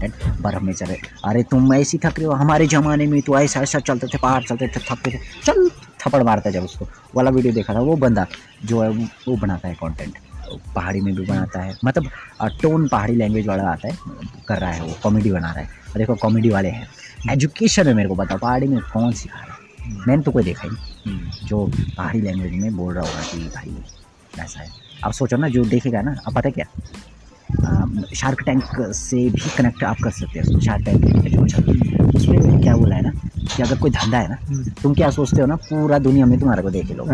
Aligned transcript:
Content 0.00 0.40
बर्फ़ 0.40 0.62
में 0.62 0.72
चले 0.72 0.96
अरे 1.24 1.42
तुम 1.42 1.74
ऐसी 1.74 1.98
थक 1.98 2.18
रहे 2.18 2.24
हो, 2.24 2.32
हमारे 2.32 2.66
ज़माने 2.66 3.06
में 3.06 3.22
तो 3.22 3.38
ऐसा 3.38 3.60
ऐसा 3.60 3.78
चलते 3.78 4.06
थे, 4.06 4.18
पहाड़ 4.18 4.44
चलते 4.44 4.68
थे, 4.68 4.80
थकते 4.80 5.10
थे, 5.10 5.18
चल 5.44 5.70
थप्पड़ 5.70 6.22
मारता 6.22 6.50
जब 6.50 6.62
उसको। 6.62 6.88
वाला 7.14 7.30
वीडियो 7.30 7.52
देखा 7.52 7.74
था, 7.74 7.80
वो 7.80 7.96
बंदा 7.96 8.26
जो 8.64 8.82
है, 8.82 8.88
वो- 8.88 9.38
बनाता 9.38 9.68
है 9.68 9.74
कॉन्टेंट 9.74 10.18
पहाड़ी 10.74 11.00
में 11.00 11.14
भी 11.14 11.26
बनाता 11.26 11.60
है 11.60 11.76
मतलब 11.84 12.10
टोन 12.42 12.88
पहाड़ी 12.88 13.14
लैंग्वेज 13.14 13.46
वाला 13.46 13.62
आता 13.62 13.88
है, 13.88 13.98
कर 14.48 14.58
रहा 14.58 14.70
है 14.70 14.82
वो 14.82 14.94
कॉमेडी 15.02 15.30
बना 15.30 15.50
रहा 15.50 15.60
है। 15.60 15.64
और 15.64 15.98
देखो 15.98 16.14
कॉमेडी 16.14 16.50
वाले 16.50 16.68
हैं। 16.68 16.88
एजुकेशन 17.30 17.86
में 17.86 17.94
मेरे 17.94 18.08
को 18.08 18.14
बताओ, 18.14 18.38
पहाड़ी 18.38 18.66
में 18.66 18.80
कौन 18.80 19.12
सिखा 19.12 19.38
रहा 19.38 19.56
है? 19.84 19.94
मैंने 20.08 20.22
तो 20.22 20.30
कोई 20.30 20.42
देखा 20.42 20.62
ही 20.64 20.70
नहीं। 20.70 21.46
जो 21.46 21.70
पहाड़ी 21.96 22.20
लैंग्वेज 22.20 22.52
में 22.52 22.76
बोल 22.76 22.94
रहा 22.94 23.04
होगा 23.04 23.22
कि 23.22 23.38
भाई, 23.38 23.76
ऐसा 24.44 24.60
है। 24.60 24.68
अब 25.04 25.12
सोचो 25.12 25.36
ना, 25.36 25.48
जो 25.48 25.64
देखेगा 25.64 26.02
ना, 26.02 26.16
अब 26.26 26.34
पता 26.34 26.50
क्या? 26.50 26.66
शार्क 28.14 28.42
टैंक 28.46 28.62
से 28.94 29.16
भी 29.30 29.50
कनेक्ट 29.58 29.84
आप 29.84 29.96
कर 30.04 30.10
सकते 30.10 30.38
हैं 30.38 30.60
शार्क 30.60 30.84
टैंक 30.84 31.22
के 31.22 31.30
जो 31.30 31.46
चल 31.46 31.62
रही 31.62 32.08
उसमें 32.18 32.60
क्या 32.62 32.76
बोला 32.76 32.96
है 32.96 33.02
ना 33.02 33.10
कि 33.36 33.62
अगर 33.62 33.78
कोई 33.78 33.90
धंधा 33.90 34.18
है 34.18 34.28
ना 34.28 34.36
तुम 34.82 34.94
क्या 34.94 35.10
सोचते 35.10 35.40
हो 35.40 35.46
ना 35.46 35.56
पूरा 35.56 35.98
दुनिया 35.98 36.26
में 36.26 36.38
तुम्हारे 36.40 36.62
को 36.62 36.70
देखे 36.70 36.94
लोग। 36.94 37.08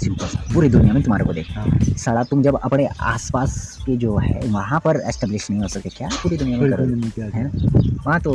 सिंपल 0.00 0.26
सा 0.26 0.42
पूरी 0.54 0.68
दुनिया 0.68 0.92
में 0.94 1.02
तुम्हारे 1.02 1.24
को 1.24 1.32
देखे। 1.32 1.54
हाँ। 1.54 1.78
साला 1.98 2.22
तुम 2.22 2.42
जब 2.42 2.58
अपने 2.64 2.86
आसपास 3.00 3.76
के 3.86 3.96
जो 3.96 4.16
है 4.18 4.40
वहाँ 4.46 4.80
पर 4.84 5.02
एस्टेब्लिश 5.08 5.50
नहीं 5.50 5.60
हो 5.62 5.68
सके 5.68 5.88
क्या 5.88 6.08
पूरी 6.22 6.36
दुनिया 6.36 6.58
में 6.58 6.70
करोगे? 6.70 7.22
है 7.36 7.42
ना? 7.44 7.50
वहाँ 8.06 8.20
तो 8.20 8.32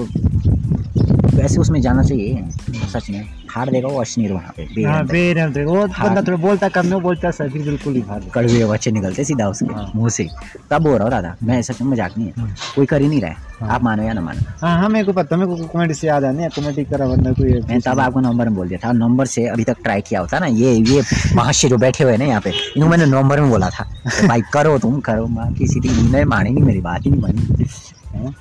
वैसे 1.37 1.59
उसमें 1.59 1.81
जाना 1.81 2.03
चाहिए 2.03 2.47
सच 2.93 3.09
में। 3.09 3.44
हार 3.55 3.69
देगा 3.71 3.87
वो 3.87 3.99
अश्नीर 4.01 4.31
वहाँ 4.33 4.53
पे 4.57 4.63
हाँ। 4.83 5.03
बेरहम 5.07 5.51
वो 5.65 5.85
हाँ। 5.87 6.07
बंदा 6.07 6.21
थोड़ा 6.21 6.37
बोलता 6.37 6.69
कम 6.69 6.85
नहीं 6.87 7.01
बोलता 7.01 7.31
सर 7.31 7.49
फिर 7.49 7.61
बिल्कुल 7.63 7.93
ही 7.95 8.01
भाग 8.03 8.29
कड़वे 8.33 8.65
बच्चे 8.65 8.91
निकलते 8.91 9.23
सीधा 9.25 9.47
उसके 9.49 9.73
हाँ। 9.73 9.91
मुँह 9.95 10.09
से। 10.09 10.27
तब 10.71 10.81
बोल 10.83 10.93
रहा 10.93 11.03
हूँ 11.03 11.11
दादा 11.11 11.35
मैं 11.43 11.59
ऐसा 11.59 11.85
मज़ाक 11.85 12.17
नहीं 12.17 12.27
है। 12.27 12.33
हम्म। 12.37 12.53
कोई 12.75 12.85
कर 12.85 13.01
ही 13.01 13.07
नहीं 13.07 13.21
रहा 13.21 13.31
है। 13.31 13.37
हाँ। 13.59 13.69
आप 13.69 13.83
मानो 13.83 14.03
या 14.03 14.13
ना 14.13 14.21
मानो। 14.21 14.41
हाँ 14.61 14.77
हाँ 14.79 14.89
मेरे 14.89 15.05
को 15.05 15.13
पता 15.13 15.37
मेरे 15.37 15.55
को 15.55 15.67
कॉमेडी 15.67 15.93
से 15.93 16.07
याद 16.07 16.23
आने 16.25 16.43
है 16.43 16.49
कॉमेडी 16.55 16.83
करा 16.85 17.05
वरना 17.05 17.31
कोई 17.33 17.53
मैं 17.61 17.79
तब 17.81 17.99
आपको 17.99 18.19
नंबर 18.19 18.45
में 18.45 18.55
बोल 18.55 18.67
दिया 18.67 18.79
था। 18.83 18.91
नंबर 18.93 19.25
से 19.25 19.45
अभी 19.47 19.63
तक 19.63 19.77
ट्राई 19.83 20.01
किया 20.01 20.19
होता 20.19 20.39
ना 20.39 20.45
ये 20.45 20.73
ये 20.73 21.03
महाशय 21.35 21.69
जो 21.69 21.77
बैठे 21.77 22.03
हुए 22.03 22.17
ना 22.17 22.25
यहाँ 22.25 22.41
पे 22.41 22.49
इनको 22.49 22.89
मैंने 22.89 23.05
नंबर 23.07 23.41
में 23.41 23.49
बोला 23.49 23.69
था। 23.69 23.83
तो 23.83 24.27
भाई 24.27 24.41
करो 24.53 24.77
तुम 24.79 24.99
करो 24.99 25.27
माँ 25.27 25.51
किसी 25.53 25.79
की 25.79 25.89
नहीं 26.11 26.25
मानी 26.25 26.49
नहीं 26.49 26.63
मेरी 26.63 26.81
बात 26.81 27.05
ही 27.05 27.11
नहीं 27.11 27.21
मानी 27.21 28.33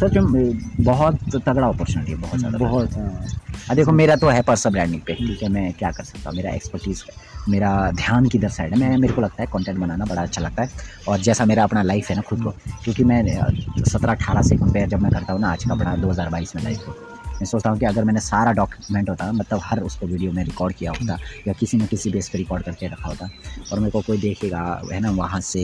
सच 0.00 0.16
में 0.16 0.84
बहुत 0.84 1.18
तगड़ा 1.36 1.66
अपॉर्चुनिटी 1.66 2.12
है 2.12 2.18
बहुत 2.18 2.38
ज़्यादा। 2.38 2.58
बहुत 2.58 2.92
हाँ। 2.96 3.26
देखो, 3.74 3.92
मेरा 3.92 4.14
तो 4.16 4.28
है 4.28 4.42
पर्सनल 4.42 4.72
ब्रांडिंग 4.72 5.00
पे 5.06 5.14
ठीक 5.14 5.42
है, 5.42 5.48
मैं 5.48 5.72
क्या 5.72 5.90
कर 5.90 6.04
सकता 6.04 6.30
हूँ? 6.30 6.36
मेरा 6.36 6.50
एक्सपर्टीज़ 6.50 7.02
मेरा 7.48 7.90
ध्यान 7.90 8.28
किधर 8.28 8.48
साइड 8.48 8.74
है? 8.74 8.78
मैं, 8.80 8.96
मेरे 8.96 9.12
को 9.12 9.22
लगता 9.22 9.42
है 9.42 9.48
कंटेंट 9.52 9.78
बनाना 9.78 10.04
बड़ा 10.04 10.22
अच्छा 10.22 10.42
लगता 10.42 10.62
है। 10.62 10.70
और 11.08 11.18
जैसा 11.18 11.44
मेरा 11.44 11.64
अपना 11.64 11.82
लाइफ 11.82 12.10
है 12.10 12.16
ना 12.16 12.22
खुद 12.22 12.42
को, 12.42 12.50
क्योंकि 12.84 13.04
मैं 13.04 13.22
सत्रह 13.84 14.12
अठारह 14.12 14.42
से 14.42 14.56
कंपेयर 14.56 14.88
जब 14.88 15.02
मैं 15.02 15.12
करता 15.12 15.32
हूँ 15.32 15.40
ना, 15.40 15.52
आज 15.52 15.64
का 15.64 15.74
अपना 15.74 15.96
दो 15.96 16.10
हज़ार 16.10 16.28
बाईस 16.28 16.56
में 16.56 16.62
लाइफ 16.62 16.78
को 16.78 17.09
मैं 17.40 17.46
सोचता 17.46 17.70
हूँ 17.70 17.78
कि 17.78 17.86
अगर 17.86 18.04
मैंने 18.04 18.20
सारा 18.20 18.52
डॉक्यूमेंट 18.52 19.10
होता 19.10 19.30
मतलब 19.32 19.60
हर 19.64 19.80
उसको 19.82 20.06
वीडियो 20.06 20.32
में 20.32 20.42
रिकॉर्ड 20.44 20.74
किया 20.76 20.90
होता 20.92 21.16
या 21.46 21.52
किसी 21.60 21.76
न 21.78 21.86
किसी 21.86 22.10
बेस 22.10 22.28
पर 22.28 22.38
रिकॉर्ड 22.38 22.64
करके 22.64 22.86
रखा 22.86 23.08
होता 23.08 23.28
और 23.72 23.78
मेरे 23.78 23.90
को 23.90 24.00
कोई 24.02 24.18
देखेगा 24.20 24.60
है 24.92 25.00
ना 25.00 25.10
वहाँ 25.12 25.40
से 25.42 25.60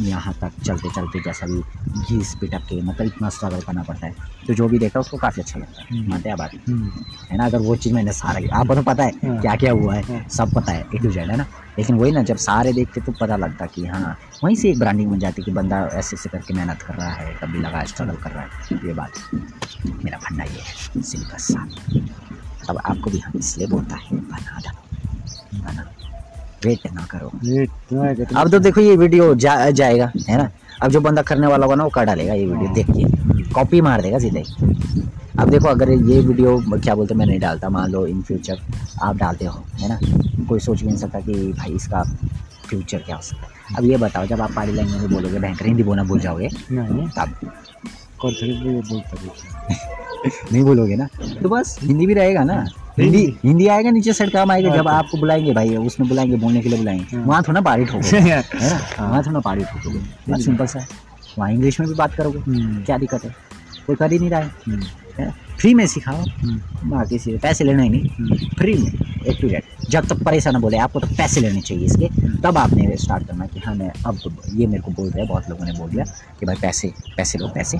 यहाँ 0.00 0.34
तक 0.40 0.62
चलते 0.62 0.90
चलते 0.90 1.20
जैसा 1.20 1.46
भी 1.46 1.60
घीस 2.08 2.34
पिटक 2.40 2.66
के 2.68 2.80
मतलब 2.82 3.06
इतना 3.06 3.28
स्ट्रगल 3.30 3.60
करना 3.60 3.82
पड़ता 3.82 4.06
है 4.06 4.14
तो 4.46 4.54
जो 4.54 4.68
भी 4.68 4.78
देखा 4.78 5.00
उसको 5.00 5.16
काफ़ी 5.18 5.42
अच्छा 5.42 5.60
लगता 5.60 5.82
है 5.82 5.86
हम्म। 5.90 6.10
मानते 6.10 6.28
हैं 6.28 6.32
आप 6.32 6.38
बात 6.38 6.68
हम्म, 6.68 6.90
है 7.30 7.36
ना 7.36 7.46
अगर 7.46 7.58
वो 7.60 7.76
चीज़ 7.76 7.94
मैंने 7.94 8.12
सारा 8.14 8.40
किया 8.40 8.56
आपको 8.56 8.74
तो 8.74 8.82
पता 8.84 9.04
है 9.04 9.12
हाँ। 9.24 9.40
क्या 9.40 9.56
क्या 9.56 9.72
हुआ 9.72 9.94
है 9.94 10.02
हाँ। 10.04 10.28
सब 10.30 10.54
पता 10.54 10.72
है 10.72 10.86
ए 10.86 10.98
टू 10.98 11.10
जेड 11.10 11.30
है 11.30 11.36
ना 11.36 11.46
लेकिन 11.78 11.96
वही 11.96 12.12
ना 12.12 12.22
जब 12.22 12.36
सारे 12.36 12.72
देखते 12.72 13.00
तो 13.00 13.12
पता 13.20 13.36
लगता 13.36 13.66
कि 13.66 13.84
हाँ 13.86 14.16
वहीं 14.44 14.56
से 14.56 14.70
एक 14.70 14.78
ब्रांडिंग 14.78 15.10
बन 15.10 15.18
जाती 15.18 15.42
कि 15.42 15.50
बंदा 15.52 15.78
ऐसे 15.92 16.16
ऐसे 16.16 16.28
करके 16.28 16.54
मेहनत 16.54 16.82
कर 16.82 16.94
रहा 16.94 17.10
है 17.10 17.34
कभी 17.42 17.58
लगा 17.58 17.84
स्ट्रगल 17.84 18.16
कर 18.22 18.30
रहा 18.30 18.42
है। 18.42 18.78
ये 18.86 18.94
बात 18.94 19.12
मेरा 20.04 20.18
फंडा 20.18 20.44
ये 20.44 20.60
है 20.60 21.02
सिंपल 21.02 21.36
सा 21.38 21.68
अब 22.70 22.80
आपको 22.84 23.10
भी 23.10 23.18
हम 23.18 23.38
इसलिए 23.38 23.66
बोलता 23.68 23.96
है 23.96 24.16
बना 24.16 24.58
दो 24.60 24.70
बना। 25.58 25.86
वेट 26.64 26.92
ना 26.92 27.06
करो। 27.10 27.28
अब 28.40 28.50
तो 28.50 28.58
देखो 28.58 28.80
ये 28.80 28.96
वीडियो 28.96 29.34
जा, 29.34 29.70
जाएगा 29.70 30.10
है 30.28 30.36
ना? 30.38 30.50
अब 30.82 30.90
जो 30.90 31.00
बंदा 31.00 31.22
करने 31.22 31.46
वाला 31.46 31.66
होगा 31.66 31.76
ना 31.76 31.84
वो 31.84 31.90
कर 31.90 32.04
डालेगा 32.04 32.34
ये 32.34 32.46
वीडियो 32.46 32.74
देख 32.74 32.90
के 32.90 33.52
कॉपी 33.52 33.80
मार 33.80 34.02
देगा 34.02 34.18
सीधे। 34.18 34.40
ही 34.40 35.07
अब 35.38 35.50
देखो 35.50 35.68
अगर 35.68 35.90
ये 35.90 36.20
वीडियो 36.20 36.56
क्या 36.76 36.94
बोलते 36.94 37.14
मैं 37.14 37.26
नहीं 37.26 37.38
डालता 37.40 37.68
मान 37.70 37.90
लो 37.90 38.06
इन 38.06 38.22
फ्यूचर 38.22 38.60
आप 39.02 39.16
डालते 39.16 39.44
हो 39.44 39.62
है 39.80 39.88
ना? 39.88 39.98
कोई 40.48 40.60
सोच 40.60 40.80
भी 40.80 40.86
नहीं 40.86 40.96
सकता 40.96 41.20
कि 41.20 41.34
भाई 41.58 41.72
इसका 41.72 42.02
फ्यूचर 42.68 42.98
क्या 42.98 43.16
हो 43.16 43.22
सकता 43.22 43.46
है। 43.46 43.76
अब 43.78 43.84
ये 43.84 43.96
बताओ 43.96 44.26
जब 44.26 44.40
आप 44.42 44.52
पहाड़ी 44.52 44.72
लैंग्वेज 44.72 45.00
में 45.02 45.10
बोलोगे 45.10 45.38
भयंकर 45.38 45.66
हिंदी 45.66 45.82
बोलना 45.82 46.04
भूल 46.04 46.20
जाओगे 46.20 46.48
नहीं। 46.72 47.08
तब? 47.18 47.34
कौन 48.20 48.32
सा 48.32 48.46
भी 48.46 48.52
ये 48.74 48.80
बोलता 48.90 49.20
है 49.20 49.76
नहीं 50.52 50.62
बोलोगे 50.64 50.96
ना? 50.96 51.06
तो 51.42 51.48
बस 51.48 51.78
हिंदी 51.82 52.06
भी 52.06 52.14
रहेगा 52.14 52.42
ना? 52.44 52.64
हिंदी 52.98 53.24
हिंदी। 53.44 53.66
आएगा 53.74 53.90
नीचे 53.90 54.12
साइड 54.12 54.32
काम 54.32 54.50
आएगा 54.50 54.74
जब 54.76 54.88
आपको 54.88 55.18
बुलाएँगे 55.18 55.52
भाई 55.54 55.76
उसमें 55.76 56.08
बुलाएँगे 56.08 56.36
बोलने 56.36 56.60
के 56.62 56.68
लिए 56.68 56.78
बुलाएँगे। 56.78 57.16
हाँ। 57.16 57.24
वहाँ 57.26 57.42
थोड़ा 57.48 57.60
पहाड़ी 57.60 57.84
ठोकोगे 57.84 58.18
है 58.20 58.36
ना? 58.36 58.78
हाँ। 58.98 59.10
वहाँ 59.10 59.22
थोड़ा 59.26 59.40
पहाड़ी 59.40 59.64
ठोकोगे। 59.64 59.98
बस 60.32 60.44
सिंपल 60.44 60.66
सा 60.66 60.80
है। 60.80 60.86
वहाँ 61.38 61.50
इंग्लिश 61.52 61.80
में 61.80 61.88
भी 61.88 61.94
बात 61.94 62.14
करोगे 62.14 62.38
हम्म, 62.38 62.82
क्या 62.84 62.98
दिक्कत 62.98 63.24
है? 63.24 63.34
कोई 63.86 63.96
कर 63.96 64.12
ही 64.12 64.18
नहीं 64.18 64.30
रहा 64.30 64.40
है। 64.40 64.50
हम्म, 64.66 64.82
है 65.20 65.30
फ्री 65.60 65.72
में 65.74 65.86
सिखाओ। 65.86 66.24
ना 66.88 67.04
किसी 67.04 67.30
से 67.30 67.38
पैसे 67.38 67.64
लेना 67.64 67.82
ही 67.82 67.88
नहीं। 67.88 68.08
हम्म, 68.08 68.36
फ्री 68.58 68.74
में 68.74 68.90
एक 68.90 69.40
पीरियड 69.40 69.62
जब 69.90 70.06
तक 70.08 70.22
परेशान 70.22 70.60
बोले 70.60 70.78
आपको 70.78 71.00
तो 71.00 71.06
पैसे 71.06 71.40
लेने 71.40 71.60
चाहिए 71.60 71.86
इसके। 71.86 72.08
तब 72.42 72.58
आपने 72.58 72.96
स्टार्ट 72.96 73.26
करना 73.26 73.46
कि 73.46 73.60
हाँ 73.60 73.74
मैं 73.74 73.90
अब 74.06 74.18
ये 74.54 74.66
मेरे 74.66 74.82
को 74.82 74.90
बोल 74.90 75.10
रहे 75.10 75.20
हैं 75.20 75.28
बहुत 75.28 75.48
लोगों 75.50 75.66
ने 75.66 75.72
बोल 75.72 75.90
दिया 75.90 76.04
कि 76.40 76.46
भाई 76.46 76.56
पैसे 76.62 76.92
पैसे 77.16 77.38
लो 77.38 77.48
पैसे। 77.48 77.78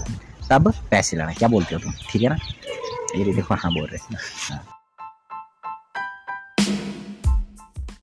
तब 0.50 0.72
पैसे 0.90 1.16
लेना 1.16 1.32
क्या 1.32 1.48
बोलते 1.48 1.74
हो 1.74 1.80
तुम? 1.80 1.92
ठीक 2.10 2.22
है 2.22 2.28
ना? 2.28 2.36
ये 3.16 3.32
देखो 3.32 3.54
हाँ 3.54 3.72
बोल 3.74 3.86
रहे 3.86 3.96
हैं। 3.96 4.18
हाँ। 4.50 4.77